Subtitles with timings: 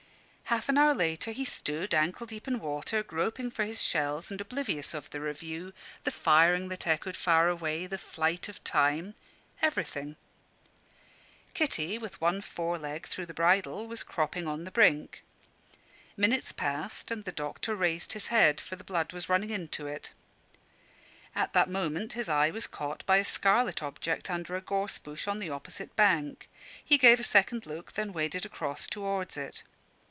[0.51, 4.41] Half an hour later he stood, ankle deep in water, groping for his shells and
[4.41, 5.71] oblivious of the review,
[6.03, 9.15] the firing that echoed far away, the flight of time
[9.61, 10.17] everything.
[11.53, 15.23] Kitty, with one fore leg through the bridle, was cropping on the brink.
[16.17, 20.11] Minutes passed, and the doctor raised his head, for the blood was running into it.
[21.33, 25.29] At that moment his eye was caught by a scarlet object under a gorse bush
[25.29, 26.49] on the opposite bank.
[26.83, 29.63] He gave a second look, then waded across towards it.